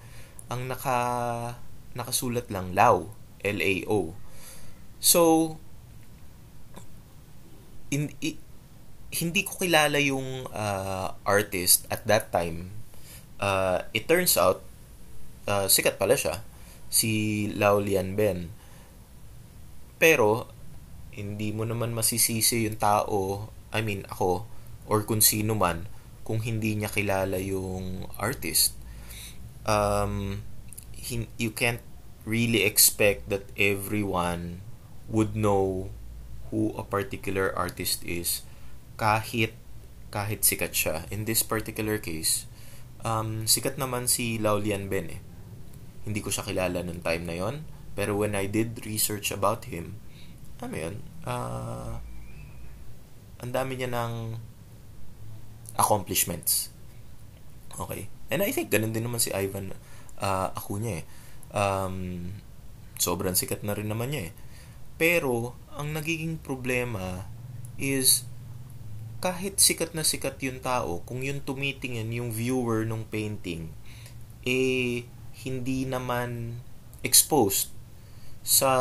ang 0.48 0.72
naka, 0.72 1.60
nakasulat 1.92 2.48
lang 2.48 2.72
Lao, 2.72 3.12
L-A-O. 3.44 4.16
So, 5.04 5.22
in, 7.92 8.16
i, 8.24 8.40
hindi 9.12 9.48
ko 9.48 9.56
kilala 9.56 10.00
yung 10.04 10.52
uh, 10.52 11.16
artist 11.24 11.88
at 11.88 12.04
that 12.08 12.32
time. 12.32 12.76
Uh, 13.40 13.88
it 13.96 14.10
turns 14.10 14.36
out, 14.36 14.64
uh, 15.48 15.72
sikat 15.72 15.96
pala 15.96 16.20
siya. 16.20 16.44
Si 16.92 17.48
Lao 17.56 17.80
Lian 17.80 18.20
Ben. 18.20 18.52
Pero, 19.96 20.52
hindi 21.16 21.56
mo 21.56 21.64
naman 21.64 21.96
masisisi 21.96 22.68
yung 22.68 22.78
tao, 22.78 23.50
I 23.72 23.80
mean, 23.82 24.04
ako, 24.12 24.46
or 24.86 25.04
kung 25.08 25.24
sino 25.24 25.56
man, 25.56 25.88
kung 26.28 26.44
hindi 26.44 26.76
niya 26.76 26.92
kilala 26.92 27.40
yung 27.40 28.12
artist. 28.20 28.76
Um, 29.68 30.44
you 31.40 31.52
can't 31.52 31.84
really 32.28 32.68
expect 32.68 33.32
that 33.32 33.48
everyone 33.56 34.60
would 35.08 35.36
know 35.36 35.88
who 36.52 36.76
a 36.76 36.84
particular 36.84 37.52
artist 37.56 38.04
is 38.04 38.47
kahit 38.98 39.54
kahit 40.10 40.42
sikat 40.44 40.74
siya. 40.74 41.06
In 41.14 41.24
this 41.30 41.46
particular 41.46 42.02
case, 42.02 42.50
um, 43.06 43.46
sikat 43.46 43.78
naman 43.78 44.10
si 44.10 44.42
Laulian 44.42 44.90
Ben 44.90 45.08
eh. 45.14 45.22
Hindi 46.08 46.20
ko 46.24 46.32
siya 46.32 46.48
kilala 46.48 46.82
nung 46.82 47.04
time 47.04 47.24
na 47.28 47.36
yon 47.38 47.56
Pero 47.94 48.18
when 48.18 48.34
I 48.34 48.50
did 48.50 48.82
research 48.88 49.30
about 49.30 49.68
him, 49.70 50.00
ano 50.64 50.76
yun, 50.76 50.96
uh, 51.28 52.02
ang 53.38 53.52
dami 53.54 53.78
niya 53.78 53.92
ng 53.92 54.42
accomplishments. 55.78 56.74
Okay. 57.78 58.10
And 58.34 58.42
I 58.42 58.50
think 58.50 58.74
ganun 58.74 58.96
din 58.96 59.06
naman 59.06 59.22
si 59.22 59.30
Ivan 59.30 59.78
uh, 60.18 60.50
Acuna 60.58 61.04
eh. 61.04 61.06
Um, 61.54 62.32
sobrang 62.98 63.38
sikat 63.38 63.62
na 63.62 63.78
rin 63.78 63.88
naman 63.92 64.12
niya 64.12 64.32
eh. 64.32 64.34
Pero, 64.98 65.54
ang 65.78 65.94
nagiging 65.94 66.42
problema 66.42 67.30
is 67.78 68.26
kahit 69.18 69.58
sikat 69.58 69.98
na 69.98 70.06
sikat 70.06 70.38
yung 70.46 70.62
tao, 70.62 71.02
kung 71.06 71.26
yung 71.26 71.42
tumitingin, 71.42 72.14
yung 72.14 72.30
viewer 72.30 72.86
ng 72.86 73.06
painting, 73.10 73.74
eh, 74.46 75.10
hindi 75.42 75.90
naman 75.90 76.62
exposed 77.02 77.74
sa 78.46 78.72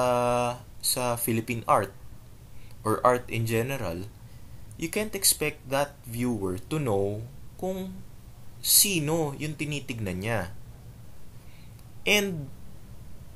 sa 0.80 1.18
Philippine 1.18 1.66
art 1.66 1.90
or 2.86 3.02
art 3.02 3.26
in 3.26 3.48
general, 3.48 4.06
you 4.78 4.86
can't 4.86 5.16
expect 5.18 5.58
that 5.66 5.98
viewer 6.06 6.60
to 6.70 6.78
know 6.78 7.26
kung 7.58 7.98
sino 8.62 9.34
yung 9.40 9.58
tinitignan 9.58 10.22
niya. 10.22 10.54
And 12.06 12.46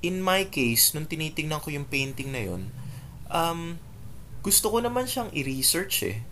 in 0.00 0.22
my 0.22 0.46
case, 0.46 0.94
nung 0.94 1.10
tinitingnan 1.10 1.58
ko 1.58 1.74
yung 1.74 1.88
painting 1.88 2.30
na 2.30 2.42
yun, 2.46 2.62
um, 3.32 3.82
gusto 4.46 4.70
ko 4.70 4.78
naman 4.78 5.10
siyang 5.10 5.34
i-research 5.34 5.96
eh. 6.06 6.22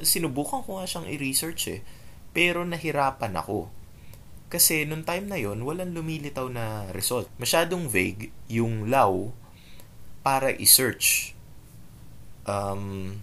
Sinubukan 0.00 0.64
ko 0.64 0.80
nga 0.80 0.86
siyang 0.88 1.08
i-research 1.08 1.62
eh. 1.72 1.80
Pero 2.36 2.64
nahirapan 2.64 3.32
ako. 3.36 3.72
Kasi 4.46 4.86
nung 4.86 5.02
time 5.02 5.26
na 5.26 5.38
yon 5.40 5.66
walang 5.66 5.96
lumilitaw 5.96 6.46
na 6.46 6.86
result. 6.94 7.26
Masyadong 7.42 7.90
vague 7.90 8.30
yung 8.46 8.86
law 8.86 9.34
para 10.22 10.54
i-search. 10.54 11.34
Um, 12.46 13.22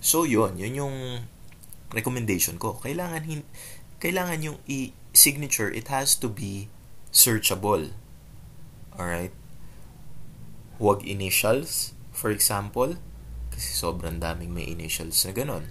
so 0.00 0.24
yon 0.24 0.56
yun 0.56 0.74
yung 0.80 0.96
recommendation 1.92 2.56
ko. 2.56 2.80
Kailangan 2.80 3.22
hin- 3.28 3.48
kailangan 4.00 4.40
yung 4.40 4.58
i-signature, 4.64 5.68
it 5.68 5.92
has 5.92 6.16
to 6.16 6.30
be 6.30 6.72
searchable. 7.12 7.92
Alright? 8.96 9.34
Huwag 10.80 11.04
initials, 11.04 11.92
for 12.16 12.32
example, 12.32 12.96
kasi 13.52 13.76
sobrang 13.76 14.24
daming 14.24 14.56
may 14.56 14.64
initials 14.64 15.20
na 15.28 15.36
ganon. 15.36 15.68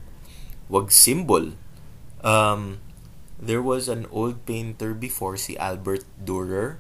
Huwag 0.70 0.94
symbol. 0.94 1.58
Um, 2.22 2.80
there 3.42 3.62
was 3.62 3.90
an 3.90 4.06
old 4.14 4.46
painter 4.46 4.94
before, 4.94 5.36
si 5.36 5.58
Albert 5.58 6.06
Dürer. 6.22 6.78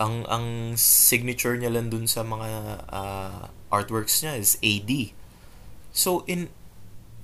Ang, 0.00 0.24
ang 0.28 0.76
signature 0.76 1.56
niya 1.56 1.72
lang 1.72 1.88
dun 1.88 2.08
sa 2.08 2.24
mga 2.24 2.48
uh, 2.88 3.48
artworks 3.72 4.20
niya 4.20 4.36
is 4.36 4.60
AD. 4.60 5.16
So, 5.92 6.24
in 6.28 6.52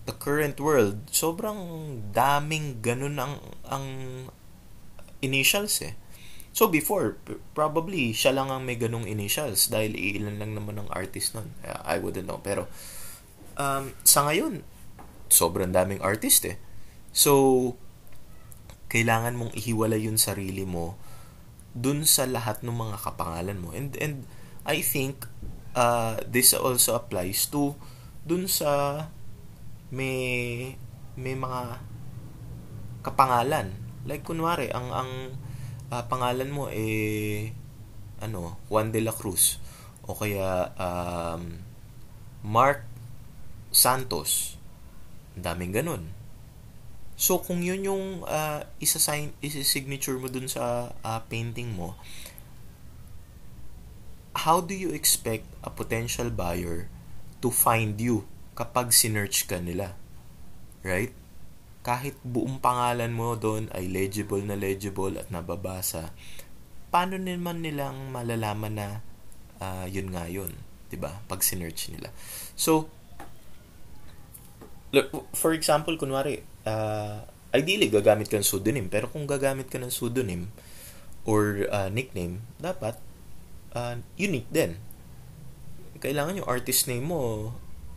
the 0.09 0.17
current 0.17 0.61
world, 0.61 1.13
sobrang 1.13 2.01
daming 2.13 2.81
ganun 2.81 3.21
ang, 3.21 3.35
ang 3.69 3.87
initials 5.21 5.83
eh. 5.83 5.95
So 6.57 6.73
before, 6.73 7.21
probably 7.53 8.17
siya 8.17 8.33
lang 8.33 8.49
ang 8.49 8.65
may 8.65 8.81
ganung 8.81 9.05
initials 9.05 9.69
dahil 9.69 9.93
ilan 9.93 10.41
lang 10.41 10.57
naman 10.57 10.81
ang 10.81 10.89
artist 10.89 11.37
nun. 11.37 11.53
I 11.61 12.01
wouldn't 12.01 12.25
know. 12.25 12.41
Pero 12.41 12.65
um, 13.61 13.93
sa 14.09 14.25
ngayon, 14.25 14.65
sobrang 15.29 15.73
daming 15.75 16.03
artist 16.03 16.47
eh. 16.47 16.57
So, 17.11 17.75
kailangan 18.93 19.35
mong 19.35 19.53
ihiwalay 19.57 20.07
yung 20.07 20.21
sarili 20.21 20.63
mo 20.63 20.95
dun 21.77 22.09
sa 22.09 22.25
lahat 22.25 22.65
ng 22.65 22.73
mga 22.73 22.97
kapangalan 23.03 23.59
mo. 23.61 23.75
And, 23.77 23.93
and 24.01 24.25
I 24.65 24.81
think 24.81 25.29
uh, 25.77 26.19
this 26.25 26.57
also 26.57 26.97
applies 26.97 27.47
to 27.53 27.77
dun 28.27 28.49
sa 28.51 29.07
may 29.93 30.75
may 31.15 31.37
mga 31.37 31.79
kapangalan. 33.05 33.77
Like 34.09 34.27
kunwari, 34.27 34.73
ang 34.73 34.91
ang 34.91 35.11
uh, 35.93 36.05
pangalan 36.11 36.51
mo 36.51 36.67
eh 36.73 37.53
ano, 38.19 38.57
Juan 38.73 38.91
de 38.91 39.05
la 39.05 39.13
Cruz 39.13 39.61
o 40.07 40.17
kaya 40.17 40.73
um, 40.81 41.61
Mark 42.47 42.87
Santos. 43.71 44.56
Daming 45.37 45.77
ganun. 45.77 46.11
So, 47.17 47.41
kung 47.41 47.65
yun 47.65 47.85
yung 47.85 48.05
uh, 48.29 48.65
isa-sign, 48.81 49.33
isa-signature 49.41 50.21
mo 50.21 50.29
dun 50.29 50.49
sa 50.49 50.93
uh, 51.01 51.21
painting 51.29 51.73
mo, 51.73 51.97
how 54.37 54.61
do 54.61 54.77
you 54.77 54.93
expect 54.93 55.49
a 55.65 55.73
potential 55.73 56.29
buyer 56.29 56.93
to 57.41 57.49
find 57.49 57.97
you 58.01 58.29
kapag 58.53 58.93
sinearch 58.93 59.49
ka 59.49 59.61
nila? 59.61 59.97
Right? 60.85 61.13
kahit 61.87 62.19
buong 62.27 62.59
pangalan 62.59 63.15
mo 63.15 63.39
doon 63.39 63.71
ay 63.71 63.87
legible 63.87 64.43
na 64.43 64.59
legible 64.59 65.15
at 65.15 65.31
nababasa, 65.31 66.11
paano 66.91 67.15
naman 67.15 67.63
nilang 67.63 68.11
malalaman 68.11 68.75
na 68.75 68.89
uh, 69.63 69.87
yun 69.87 70.11
nga 70.11 70.27
yun? 70.27 70.51
ba 70.51 70.91
diba? 70.91 71.13
Pag 71.31 71.47
sinearch 71.47 71.95
nila. 71.95 72.11
So, 72.59 72.91
look, 74.95 75.31
for 75.35 75.57
example, 75.57 75.95
kunwari, 75.99 76.43
uh, 76.67 77.25
ideally, 77.55 77.91
gagamit 77.91 78.31
ka 78.31 78.39
ng 78.39 78.47
pseudonym. 78.47 78.87
Pero 78.93 79.11
kung 79.11 79.27
gagamit 79.27 79.71
ka 79.71 79.79
ng 79.81 79.91
pseudonym 79.91 80.53
or 81.27 81.67
uh, 81.73 81.91
nickname, 81.91 82.47
dapat 82.61 82.99
uh, 83.75 83.99
unique 84.15 84.49
din. 84.53 84.79
Kailangan 85.99 86.39
yung 86.39 86.49
artist 86.49 86.87
name 86.87 87.09
mo 87.09 87.53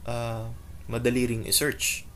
uh, 0.10 0.50
madali 0.90 1.30
ring 1.30 1.44
i-search. 1.46 2.08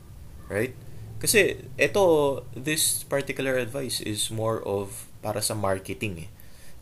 Right? 0.50 0.74
Kasi 1.22 1.64
ito, 1.80 2.04
this 2.52 3.06
particular 3.06 3.56
advice 3.56 4.02
is 4.02 4.28
more 4.28 4.60
of 4.60 5.08
para 5.24 5.40
sa 5.40 5.56
marketing 5.56 6.28
eh. 6.28 6.30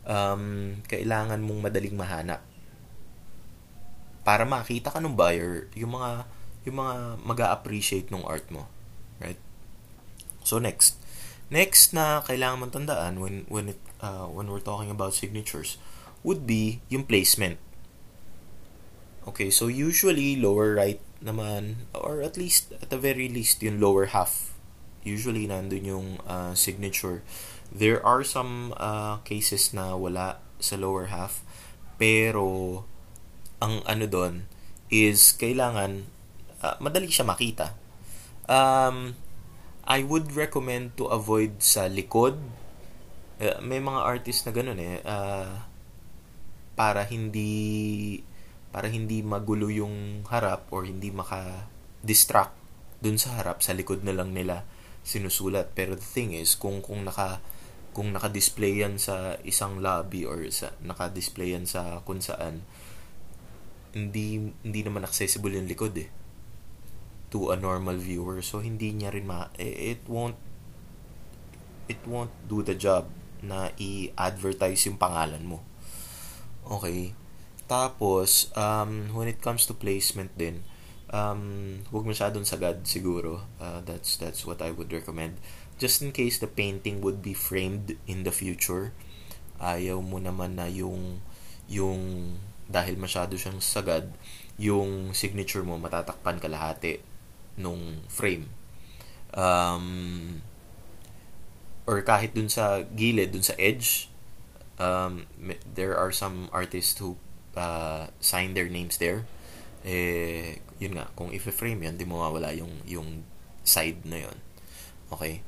Um, 0.03 0.83
kailangan 0.91 1.39
mong 1.39 1.71
madaling 1.71 1.95
mahanap. 1.95 2.43
Para 4.27 4.43
makita 4.43 4.91
ka 4.91 4.99
ng 4.99 5.15
buyer, 5.15 5.71
yung 5.79 5.95
mga 5.95 6.27
yung 6.63 6.79
mga 6.79 7.23
mag-appreciate 7.23 8.09
ng 8.11 8.23
art 8.23 8.47
mo. 8.49 8.67
Right? 9.19 9.39
So 10.43 10.59
next. 10.59 10.99
Next 11.51 11.93
na 11.93 12.23
kailangan 12.25 12.65
mong 12.65 12.73
tandaan 12.73 13.21
when 13.21 13.45
when 13.51 13.77
it 13.77 13.81
uh, 14.01 14.25
when 14.27 14.49
we're 14.49 14.63
talking 14.63 14.89
about 14.89 15.13
signatures 15.13 15.77
would 16.23 16.47
be 16.47 16.81
yung 16.87 17.03
placement. 17.03 17.59
Okay, 19.23 19.47
so 19.47 19.71
usually 19.71 20.35
lower 20.35 20.75
right 20.75 20.99
naman, 21.23 21.87
or 21.95 22.19
at 22.19 22.35
least, 22.35 22.75
at 22.83 22.91
the 22.91 22.99
very 22.99 23.31
least, 23.31 23.63
yung 23.63 23.79
lower 23.79 24.11
half. 24.11 24.51
Usually, 25.07 25.47
nandun 25.47 25.87
yung 25.87 26.07
uh, 26.27 26.51
signature. 26.55 27.23
There 27.71 28.03
are 28.03 28.27
some 28.27 28.75
uh, 28.75 29.23
cases 29.23 29.71
na 29.71 29.95
wala 29.95 30.43
sa 30.59 30.75
lower 30.75 31.07
half, 31.07 31.39
pero 31.95 32.83
ang 33.63 33.79
ano 33.87 34.03
doon 34.07 34.51
is 34.91 35.31
kailangan 35.31 36.11
uh, 36.63 36.79
madali 36.79 37.11
siya 37.11 37.27
makita. 37.27 37.75
Um, 38.47 39.19
I 39.83 39.99
would 40.07 40.31
recommend 40.31 40.95
to 40.95 41.11
avoid 41.11 41.59
sa 41.59 41.91
likod. 41.91 42.39
Uh, 43.37 43.59
may 43.59 43.83
mga 43.83 43.99
artist 43.99 44.47
na 44.47 44.55
ganun 44.55 44.79
eh. 44.79 45.03
Uh, 45.03 45.67
para 46.73 47.05
hindi 47.05 48.23
para 48.73 48.89
hindi 48.89 49.21
magulo 49.21 49.69
yung 49.69 50.25
harap 50.33 50.65
or 50.73 50.89
hindi 50.89 51.13
maka-distract 51.13 52.57
dun 53.05 53.21
sa 53.21 53.37
harap, 53.37 53.61
sa 53.61 53.77
likod 53.77 54.01
na 54.01 54.17
lang 54.17 54.33
nila 54.33 54.65
sinusulat. 55.05 55.77
Pero 55.77 55.93
the 55.93 56.01
thing 56.01 56.33
is, 56.33 56.57
kung, 56.57 56.81
kung 56.81 57.05
naka 57.05 57.37
kung 57.93 58.09
naka-display 58.09 58.81
yan 58.81 58.97
sa 58.97 59.37
isang 59.45 59.77
lobby 59.77 60.25
or 60.25 60.41
sa 60.49 60.73
naka-display 60.81 61.53
yan 61.53 61.69
sa 61.69 62.01
kung 62.01 62.17
hindi 63.93 64.41
hindi 64.65 64.81
naman 64.81 65.05
accessible 65.05 65.53
yung 65.53 65.69
likod 65.69 65.93
eh 66.01 66.22
to 67.33 67.49
a 67.49 67.57
normal 67.57 67.97
viewer 67.97 68.45
so 68.45 68.61
hindi 68.61 68.93
niya 68.93 69.09
rin 69.09 69.25
ma 69.25 69.49
eh, 69.57 69.97
it 69.97 70.05
won't 70.05 70.37
it 71.89 71.99
won't 72.05 72.31
do 72.45 72.61
the 72.61 72.77
job 72.77 73.09
na 73.41 73.73
i-advertise 73.81 74.85
yung 74.85 75.01
pangalan 75.01 75.41
mo 75.41 75.65
okay 76.69 77.17
Tapos, 77.73 78.51
um, 78.53 79.09
when 79.15 79.25
it 79.25 79.39
comes 79.39 79.65
to 79.65 79.73
placement 79.73 80.35
din, 80.35 80.61
um, 81.09 81.81
huwag 81.89 82.03
masyadong 82.03 82.43
sagad 82.43 82.83
siguro. 82.83 83.47
Uh, 83.57 83.79
that's, 83.81 84.19
that's 84.19 84.43
what 84.43 84.59
I 84.59 84.75
would 84.75 84.91
recommend. 84.91 85.39
Just 85.79 86.03
in 86.03 86.11
case 86.11 86.37
the 86.37 86.51
painting 86.51 87.01
would 87.01 87.23
be 87.23 87.33
framed 87.33 87.95
in 88.05 88.27
the 88.27 88.35
future, 88.35 88.91
ayaw 89.63 90.03
mo 90.03 90.19
naman 90.19 90.59
na 90.59 90.67
yung, 90.67 91.23
yung, 91.71 92.35
dahil 92.67 92.99
masyado 92.99 93.39
siyang 93.39 93.63
sagad, 93.63 94.11
yung 94.59 95.15
signature 95.17 95.65
mo 95.65 95.79
matatakpan 95.81 96.37
kalahati 96.37 97.01
nung 97.57 98.05
frame. 98.09 98.49
Um, 99.33 100.41
or 101.85 102.01
kahit 102.01 102.33
dun 102.33 102.49
sa 102.49 102.85
gilid, 102.95 103.33
dun 103.33 103.43
sa 103.43 103.53
edge, 103.59 104.09
um, 104.79 105.25
there 105.63 105.97
are 105.97 106.11
some 106.11 106.49
artists 106.51 106.97
who 106.97 107.17
uh, 107.57 108.07
sign 108.19 108.53
their 108.53 108.69
names 108.69 108.97
there. 108.97 109.25
Eh, 109.83 110.63
yun 110.79 110.95
nga, 110.95 111.11
kung 111.13 111.29
i-frame 111.35 111.83
yan, 111.83 111.99
di 111.99 112.07
mawawala 112.07 112.55
yung, 112.55 112.81
yung 112.87 113.27
side 113.63 114.03
na 114.07 114.23
yon 114.27 114.37
Okay. 115.11 115.43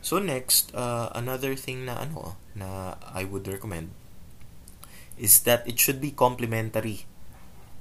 So 0.00 0.18
next, 0.18 0.74
uh, 0.74 1.10
another 1.14 1.54
thing 1.54 1.84
na 1.86 2.06
ano, 2.06 2.38
na 2.54 2.94
I 3.02 3.26
would 3.26 3.46
recommend 3.46 3.90
is 5.18 5.42
that 5.48 5.66
it 5.66 5.80
should 5.80 6.00
be 6.00 6.12
complementary. 6.12 7.08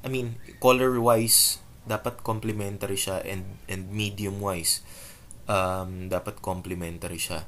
I 0.04 0.08
mean, 0.10 0.38
color-wise, 0.62 1.60
dapat 1.86 2.26
complementary 2.26 2.98
siya 2.98 3.22
and 3.22 3.46
and 3.70 3.94
medium-wise, 3.94 4.82
um, 5.46 6.10
dapat 6.10 6.42
complementary 6.42 7.22
siya. 7.22 7.46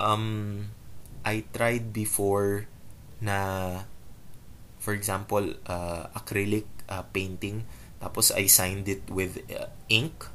Um, 0.00 0.68
I 1.24 1.44
tried 1.52 1.92
before 1.92 2.64
na 3.20 3.82
for 4.80 4.94
example 4.94 5.58
uh, 5.68 6.08
acrylic 6.16 6.66
uh, 6.88 7.04
painting. 7.12 7.68
Tapos 7.98 8.30
I 8.32 8.46
signed 8.46 8.88
it 8.88 9.04
with 9.10 9.42
uh, 9.50 9.68
ink. 9.90 10.30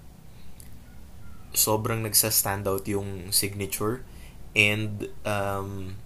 Sobrang 1.55 2.03
nagsa-stand 2.03 2.67
out 2.67 2.85
yung 2.85 3.31
signature. 3.31 4.03
And 4.53 5.09
um, 5.25 5.97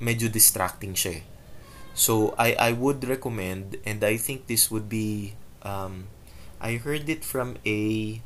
medyo 0.00 0.32
distracting 0.32 0.96
siya 0.96 1.20
eh. 1.20 1.24
So 1.96 2.36
I 2.36 2.52
I 2.56 2.70
would 2.76 3.04
recommend 3.08 3.80
and 3.88 4.04
I 4.04 4.20
think 4.20 4.52
this 4.52 4.68
would 4.68 4.92
be 4.92 5.32
um, 5.66 6.06
I 6.62 6.78
heard 6.78 7.10
it 7.10 7.26
from 7.26 7.58
a 7.66 8.22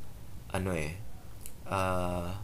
ano 0.52 0.76
eh 0.76 1.00
uh, 1.64 2.36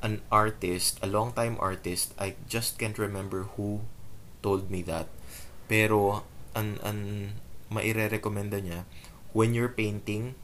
an 0.00 0.24
artist, 0.32 0.96
a 1.04 1.08
long 1.10 1.36
time 1.36 1.60
artist, 1.60 2.16
I 2.16 2.40
just 2.48 2.80
can't 2.80 2.96
remember 2.96 3.52
who 3.60 3.84
told 4.40 4.72
me 4.72 4.80
that. 4.88 5.12
Pero 5.68 6.24
an 6.56 6.80
an 6.82 6.98
maire-recommenda 7.70 8.58
niya 8.58 8.88
when 9.30 9.54
you're 9.54 9.70
painting 9.70 10.34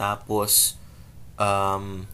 tapos 0.00 0.80
um 1.36 2.08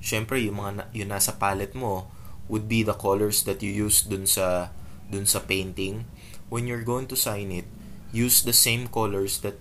syempre 0.00 0.40
yung 0.40 0.56
mga 0.56 0.88
yung 0.96 1.12
nasa 1.12 1.36
palette 1.36 1.76
mo 1.76 2.08
would 2.48 2.64
be 2.64 2.80
the 2.80 2.96
colors 2.96 3.44
that 3.44 3.60
you 3.60 3.68
use 3.68 4.08
dun 4.08 4.24
sa 4.24 4.72
dun 5.12 5.28
sa 5.28 5.44
painting 5.44 6.08
when 6.48 6.64
you're 6.64 6.84
going 6.84 7.04
to 7.04 7.12
sign 7.12 7.52
it 7.52 7.68
use 8.12 8.44
the 8.44 8.52
same 8.52 8.86
colors 8.86 9.40
that 9.40 9.56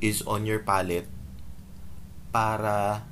is 0.00 0.22
on 0.24 0.46
your 0.46 0.62
palette 0.62 1.10
para 2.30 3.04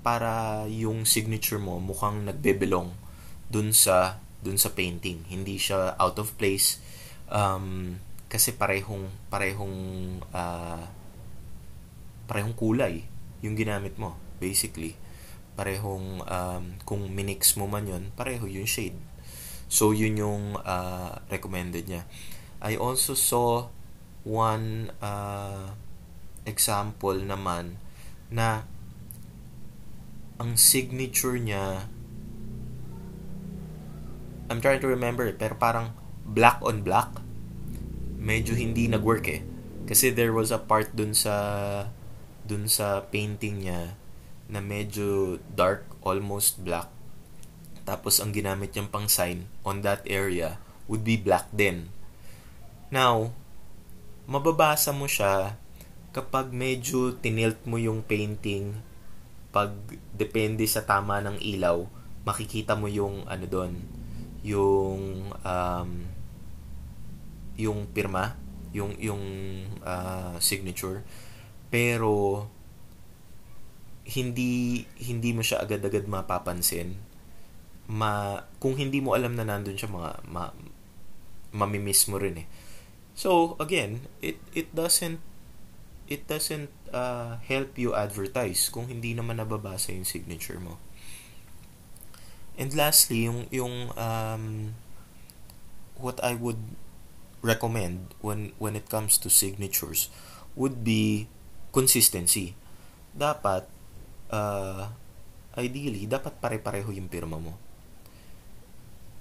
para 0.00 0.64
yung 0.70 1.02
signature 1.04 1.58
mo 1.58 1.82
mukhang 1.82 2.28
nagbe-belong 2.28 2.94
dun 3.50 3.74
sa 3.74 4.22
dun 4.44 4.60
sa 4.60 4.72
painting. 4.72 5.24
Hindi 5.26 5.58
siya 5.58 5.98
out 5.98 6.20
of 6.20 6.36
place 6.38 6.78
um, 7.32 7.98
kasi 8.30 8.54
parehong 8.54 9.10
parehong 9.32 9.76
uh, 10.30 10.84
parehong 12.28 12.56
kulay 12.56 13.04
yung 13.40 13.56
ginamit 13.56 13.96
mo 13.96 14.16
basically. 14.38 14.94
Parehong 15.56 16.20
um, 16.24 16.64
kung 16.84 17.08
minix 17.10 17.56
mo 17.56 17.64
man 17.64 17.88
yon 17.88 18.12
pareho 18.12 18.44
yung 18.44 18.68
shade. 18.68 18.96
So 19.72 19.96
yun 19.96 20.20
yung 20.20 20.60
uh, 20.60 21.24
recommended 21.32 21.88
niya. 21.88 22.04
I 22.64 22.80
also 22.80 23.12
saw 23.12 23.68
one 24.24 24.88
uh, 25.04 25.76
example 26.48 27.20
naman 27.20 27.76
na 28.32 28.64
ang 30.40 30.56
signature 30.56 31.36
niya 31.36 31.84
I'm 34.48 34.64
trying 34.64 34.80
to 34.80 34.88
remember 34.88 35.28
pero 35.36 35.60
parang 35.60 35.92
black 36.24 36.64
on 36.64 36.80
black. 36.80 37.20
Medyo 38.16 38.56
hindi 38.56 38.88
nagwork 38.88 39.28
eh. 39.28 39.44
Kasi 39.84 40.08
there 40.08 40.32
was 40.32 40.48
a 40.48 40.60
part 40.60 40.96
dun 40.96 41.12
sa 41.12 41.36
dun 42.48 42.68
sa 42.68 43.04
painting 43.12 43.68
niya 43.68 43.96
na 44.48 44.64
medyo 44.64 45.36
dark 45.52 45.84
almost 46.00 46.64
black. 46.64 46.88
Tapos 47.84 48.20
ang 48.20 48.32
ginamit 48.32 48.72
niyang 48.72 48.88
pang 48.88 49.08
sign 49.08 49.48
on 49.68 49.84
that 49.84 50.00
area 50.08 50.56
would 50.88 51.04
be 51.04 51.16
black 51.20 51.48
din 51.52 51.92
now 52.94 53.34
mababasa 54.30 54.94
mo 54.94 55.10
siya 55.10 55.58
kapag 56.14 56.54
medyo 56.54 57.18
tinilt 57.18 57.58
mo 57.66 57.74
yung 57.74 58.06
painting 58.06 58.78
pag 59.54 59.70
depende 60.10 60.66
sa 60.66 60.82
tama 60.82 61.22
ng 61.22 61.38
ilaw, 61.38 61.86
makikita 62.26 62.74
mo 62.74 62.90
yung 62.90 63.22
ano 63.30 63.46
doon, 63.46 63.78
yung 64.42 65.30
um, 65.30 65.90
yung 67.54 67.86
pirma, 67.94 68.34
yung 68.74 68.98
yung 68.98 69.22
uh, 69.86 70.34
signature. 70.42 71.06
Pero 71.70 72.46
hindi 74.10 74.82
hindi 74.98 75.30
mo 75.30 75.46
siya 75.46 75.62
agad-agad 75.62 76.10
mapapansin. 76.10 76.98
Ma 77.86 78.42
kung 78.58 78.74
hindi 78.74 78.98
mo 78.98 79.14
alam 79.14 79.38
na 79.38 79.46
nandoon 79.46 79.78
siya 79.78 79.86
mga 79.86 80.10
ma, 80.34 80.50
mamimiss 81.54 82.10
mo 82.10 82.18
rin 82.18 82.42
eh. 82.42 82.46
So 83.14 83.54
again, 83.62 84.10
it 84.18 84.42
it 84.52 84.74
doesn't 84.74 85.22
it 86.10 86.26
doesn't 86.28 86.70
uh, 86.92 87.40
help 87.46 87.78
you 87.78 87.94
advertise 87.94 88.68
kung 88.68 88.90
hindi 88.90 89.14
naman 89.14 89.40
nababasa 89.40 89.94
yung 89.94 90.04
signature 90.04 90.60
mo. 90.60 90.76
And 92.58 92.74
lastly, 92.74 93.26
yung 93.30 93.46
yung 93.54 93.94
um, 93.94 94.74
what 95.98 96.18
I 96.22 96.34
would 96.34 96.60
recommend 97.40 98.14
when 98.18 98.52
when 98.58 98.74
it 98.74 98.90
comes 98.90 99.18
to 99.22 99.30
signatures 99.30 100.10
would 100.58 100.82
be 100.82 101.30
consistency. 101.70 102.58
Dapat 103.14 103.66
uh, 104.30 104.90
ideally 105.54 106.06
dapat 106.10 106.38
pare-pareho 106.42 106.90
yung 106.90 107.06
pirma 107.06 107.38
mo. 107.38 107.54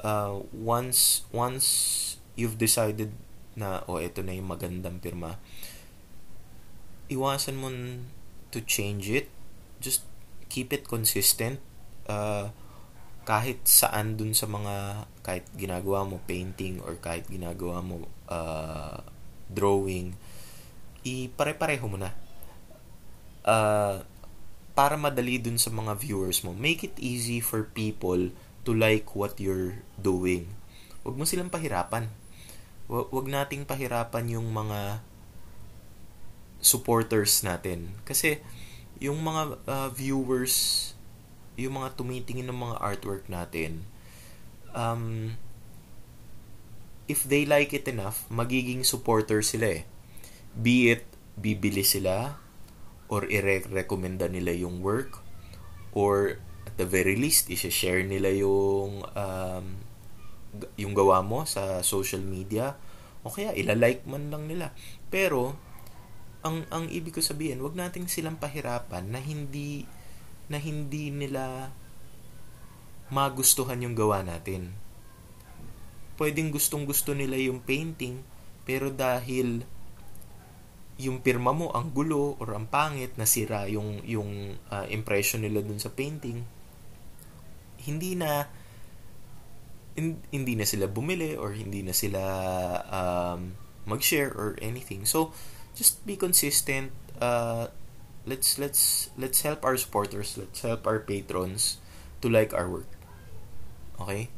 Uh, 0.03 0.43
once 0.51 1.23
once 1.31 2.17
you've 2.35 2.59
decided 2.59 3.13
na 3.53 3.85
oh 3.85 4.01
ito 4.01 4.25
na 4.25 4.33
yung 4.33 4.49
magandang 4.49 4.97
pirma, 4.97 5.37
iwasan 7.09 7.57
mo 7.57 7.69
to 8.49 8.61
change 8.65 9.09
it. 9.09 9.27
Just 9.81 10.05
keep 10.49 10.69
it 10.73 10.85
consistent. 10.85 11.61
Uh, 12.05 12.53
kahit 13.23 13.63
saan 13.63 14.19
dun 14.19 14.35
sa 14.35 14.45
mga 14.51 15.07
kahit 15.23 15.47
ginagawa 15.55 16.03
mo 16.03 16.19
painting 16.27 16.83
or 16.83 16.99
kahit 16.99 17.23
ginagawa 17.31 17.79
mo 17.79 18.03
uh, 18.27 18.99
drawing 19.47 20.11
ipare-pareho 21.07 21.87
mo 21.87 21.95
na 21.95 22.11
uh, 23.47 24.03
para 24.75 24.95
madali 24.99 25.39
dun 25.39 25.55
sa 25.55 25.71
mga 25.71 25.95
viewers 25.95 26.43
mo 26.43 26.51
make 26.51 26.83
it 26.83 26.95
easy 26.99 27.39
for 27.39 27.63
people 27.71 28.27
to 28.67 28.71
like 28.75 29.15
what 29.15 29.39
you're 29.39 29.79
doing 29.95 30.51
wag 31.07 31.15
mo 31.15 31.23
silang 31.23 31.51
pahirapan 31.51 32.11
wag 32.87 33.27
nating 33.27 33.63
pahirapan 33.63 34.39
yung 34.39 34.51
mga 34.51 35.03
supporters 36.63 37.43
natin. 37.43 37.95
Kasi 38.07 38.39
yung 39.03 39.19
mga 39.19 39.59
uh, 39.67 39.89
viewers, 39.91 40.91
yung 41.59 41.83
mga 41.83 41.99
tumitingin 41.99 42.47
ng 42.47 42.59
mga 42.59 42.75
artwork 42.79 43.27
natin, 43.27 43.83
um, 44.71 45.35
if 47.11 47.27
they 47.27 47.43
like 47.43 47.75
it 47.75 47.83
enough, 47.91 48.23
magiging 48.31 48.87
supporter 48.87 49.43
sila 49.43 49.81
eh. 49.81 49.83
Be 50.55 50.95
it, 50.95 51.03
bibili 51.35 51.83
sila, 51.83 52.39
or 53.11 53.27
i-recommenda 53.27 54.31
nila 54.31 54.55
yung 54.55 54.79
work, 54.79 55.19
or 55.91 56.39
at 56.63 56.79
the 56.79 56.87
very 56.87 57.19
least, 57.19 57.51
i-share 57.51 58.01
nila 58.07 58.31
yung 58.31 59.03
um, 59.13 59.82
yung 60.77 60.93
gawa 60.93 61.25
mo 61.25 61.43
sa 61.43 61.81
social 61.81 62.21
media, 62.21 62.77
o 63.23 63.31
kaya 63.31 63.55
ila-like 63.55 64.05
man 64.05 64.29
lang 64.29 64.45
nila. 64.49 64.75
Pero, 65.09 65.55
ang 66.43 66.67
ang 66.69 66.91
ibig 66.91 67.15
ko 67.15 67.21
sabihin, 67.23 67.63
wag 67.63 67.73
nating 67.73 68.11
silang 68.11 68.35
pahirapan 68.35 69.07
na 69.07 69.19
hindi 69.23 69.87
na 70.51 70.59
hindi 70.59 71.07
nila 71.07 71.71
magustuhan 73.13 73.79
yung 73.83 73.95
gawa 73.95 74.25
natin. 74.25 74.75
pwedeng 76.13 76.53
gustong 76.53 76.85
gusto 76.85 77.17
nila 77.17 77.35
yung 77.41 77.57
painting, 77.57 78.21
pero 78.69 78.93
dahil 78.93 79.65
yung 81.01 81.25
pirma 81.25 81.51
mo 81.57 81.73
ang 81.73 81.89
gulo 81.89 82.37
or 82.37 82.53
ang 82.53 82.69
pangit 82.69 83.17
nasira 83.17 83.65
yung 83.65 84.05
yung 84.05 84.53
uh, 84.69 84.85
impression 84.93 85.41
nila 85.41 85.65
dun 85.65 85.81
sa 85.81 85.89
painting 85.89 86.45
hindi 87.81 88.13
na 88.13 88.45
hindi 89.95 90.53
na 90.57 90.65
sila 90.65 90.89
bumili 90.89 91.37
or 91.37 91.53
hindi 91.53 91.85
na 91.85 91.93
sila 91.93 92.21
um, 92.89 93.53
mag-share 93.85 94.33
or 94.33 94.57
anything 94.57 95.05
so 95.05 95.29
just 95.77 96.01
be 96.05 96.17
consistent 96.17 96.89
uh, 97.21 97.69
let's 98.25 98.57
let's 98.57 99.13
let's 99.19 99.45
help 99.45 99.61
our 99.61 99.77
supporters 99.77 100.33
let's 100.37 100.65
help 100.65 100.87
our 100.89 100.97
patrons 100.97 101.77
to 102.21 102.29
like 102.29 102.53
our 102.53 102.65
work 102.65 102.89
okay 104.01 104.33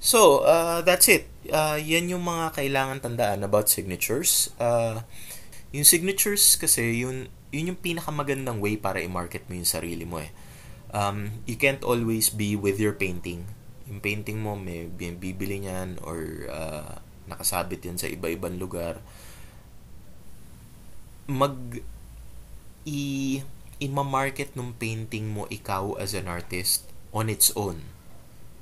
So, 0.00 0.48
uh, 0.48 0.80
that's 0.80 1.12
it. 1.12 1.28
Uh, 1.52 1.76
yan 1.76 2.08
yung 2.08 2.24
mga 2.24 2.56
kailangan 2.56 3.04
tandaan 3.04 3.44
about 3.44 3.68
signatures. 3.68 4.48
Uh, 4.56 5.04
yung 5.76 5.84
signatures 5.84 6.56
kasi, 6.56 7.04
yun, 7.04 7.28
yun 7.52 7.76
yung 7.76 7.80
pinakamagandang 7.84 8.64
way 8.64 8.80
para 8.80 9.04
i-market 9.04 9.44
mo 9.52 9.60
yung 9.60 9.68
sarili 9.68 10.08
mo 10.08 10.24
eh. 10.24 10.32
Um, 10.96 11.44
you 11.44 11.60
can't 11.60 11.84
always 11.84 12.32
be 12.32 12.56
with 12.56 12.80
your 12.80 12.96
painting. 12.96 13.44
Yung 13.90 13.98
painting 13.98 14.38
mo, 14.38 14.54
may 14.54 14.86
bibili 14.86 15.60
niyan 15.60 15.98
or 16.06 16.46
uh, 16.46 17.02
nakasabit 17.26 17.82
yan 17.84 17.98
sa 17.98 18.06
iba-ibang 18.06 18.56
lugar. 18.56 19.02
Mag 21.26 21.58
i 22.86 23.38
i-market 23.80 24.56
ng 24.56 24.76
painting 24.76 25.28
mo 25.28 25.44
ikaw 25.52 25.96
as 26.00 26.16
an 26.16 26.28
artist 26.28 26.88
on 27.12 27.28
its 27.28 27.52
own 27.56 27.80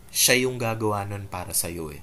siya 0.09 0.49
yung 0.49 0.57
gagawa 0.57 1.05
nun 1.05 1.29
para 1.29 1.53
sa'yo 1.53 1.93
eh. 1.93 2.01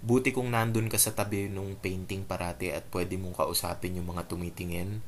Buti 0.00 0.32
kung 0.34 0.50
nandun 0.50 0.88
ka 0.88 0.96
sa 0.96 1.14
tabi 1.14 1.46
nung 1.46 1.76
painting 1.78 2.24
parati 2.24 2.72
at 2.72 2.88
pwede 2.90 3.20
mong 3.20 3.36
kausapin 3.36 4.00
yung 4.00 4.10
mga 4.10 4.26
tumitingin, 4.26 5.04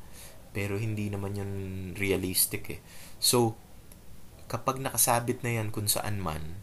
pero 0.53 0.77
hindi 0.77 1.09
naman 1.09 1.33
yun 1.33 1.51
realistic 1.97 2.63
eh. 2.77 2.79
So, 3.17 3.57
kapag 4.47 4.79
nakasabit 4.79 5.41
na 5.41 5.59
yan 5.59 5.73
kung 5.73 5.89
saan 5.89 6.21
man, 6.21 6.62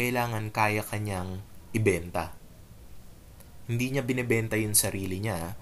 kailangan 0.00 0.48
kaya 0.48 0.80
kanyang 0.80 1.44
ibenta. 1.76 2.32
Hindi 3.68 3.92
niya 3.92 4.02
binebenta 4.02 4.56
yung 4.56 4.72
sarili 4.72 5.20
niya, 5.20 5.60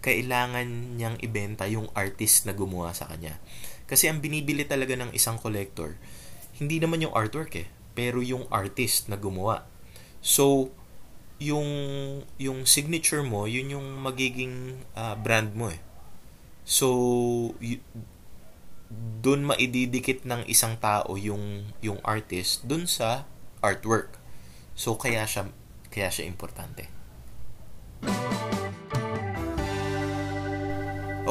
kailangan 0.00 0.96
niyang 0.96 1.20
ibenta 1.20 1.68
yung 1.68 1.92
artist 1.92 2.48
na 2.48 2.56
gumawa 2.56 2.96
sa 2.96 3.04
kanya. 3.04 3.36
Kasi 3.84 4.08
ang 4.08 4.24
binibili 4.24 4.64
talaga 4.64 4.96
ng 4.96 5.12
isang 5.12 5.36
collector, 5.36 6.00
hindi 6.56 6.80
naman 6.80 7.04
yung 7.04 7.12
artwork 7.12 7.52
eh 7.60 7.68
pero 7.92 8.24
yung 8.24 8.48
artist 8.48 9.12
na 9.12 9.20
gumawa. 9.20 9.68
So, 10.24 10.72
yung 11.36 11.68
yung 12.40 12.64
signature 12.64 13.20
mo, 13.20 13.44
yun 13.44 13.76
yung 13.76 14.00
magiging 14.00 14.84
uh, 14.96 15.16
brand 15.20 15.52
mo 15.52 15.68
eh. 15.68 15.80
So, 16.64 16.88
y- 17.60 17.84
doon 19.20 19.46
maididikit 19.46 20.26
ng 20.26 20.48
isang 20.48 20.80
tao 20.80 21.14
yung 21.14 21.70
yung 21.84 22.00
artist 22.02 22.66
doon 22.66 22.88
sa 22.90 23.28
artwork. 23.60 24.16
So 24.76 24.96
kaya 24.96 25.24
siya 25.24 25.52
kaya 25.88 26.08
siya 26.08 26.28
importante. 26.28 26.88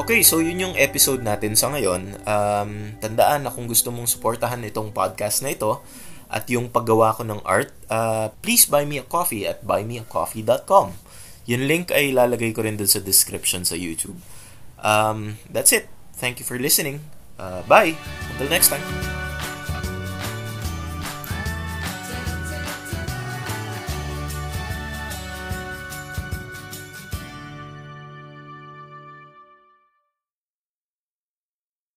Okay, 0.00 0.24
so 0.24 0.40
yun 0.40 0.64
yung 0.70 0.76
episode 0.80 1.20
natin 1.20 1.58
sa 1.58 1.68
ngayon. 1.76 2.16
Um, 2.24 2.96
tandaan 3.04 3.44
na 3.44 3.52
kung 3.52 3.68
gusto 3.68 3.92
mong 3.92 4.08
suportahan 4.08 4.64
itong 4.64 4.96
podcast 4.96 5.44
na 5.44 5.52
ito, 5.52 5.82
at 6.30 6.46
yung 6.46 6.70
paggawa 6.70 7.12
ko 7.12 7.26
ng 7.26 7.42
art, 7.42 7.74
uh, 7.90 8.30
please 8.38 8.64
buy 8.70 8.86
me 8.86 9.02
a 9.02 9.04
coffee 9.04 9.44
at 9.44 9.66
buymeacoffee.com. 9.66 10.94
Yung 11.50 11.62
link 11.66 11.90
ay 11.90 12.14
lalagay 12.14 12.54
ko 12.54 12.62
rin 12.62 12.78
dun 12.78 12.86
sa 12.86 13.02
description 13.02 13.66
sa 13.66 13.74
YouTube. 13.74 14.22
Um, 14.78 15.42
that's 15.50 15.74
it. 15.74 15.90
Thank 16.14 16.38
you 16.38 16.46
for 16.46 16.56
listening. 16.56 17.02
Uh, 17.34 17.66
bye. 17.66 17.98
Until 18.30 18.48
next 18.48 18.70
time. 18.70 19.19